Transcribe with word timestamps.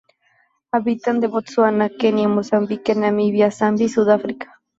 Habita 0.71 1.11
en 1.11 1.19
Botsuana, 1.21 1.89
Kenia, 1.91 2.27
Mozambique, 2.27 2.95
Namibia, 2.95 3.51
Zambia 3.51 3.85
y 3.85 3.89
Sudáfrica. 3.89 4.59